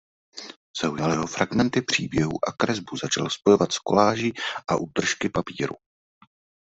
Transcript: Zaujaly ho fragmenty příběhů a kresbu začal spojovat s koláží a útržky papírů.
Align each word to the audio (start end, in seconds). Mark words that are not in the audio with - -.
Zaujaly 0.81 1.15
ho 1.15 1.27
fragmenty 1.27 1.81
příběhů 1.81 2.31
a 2.47 2.51
kresbu 2.51 2.97
začal 2.97 3.29
spojovat 3.29 3.71
s 3.71 3.79
koláží 3.79 4.33
a 4.67 4.75
útržky 4.75 5.29
papírů. 5.29 5.75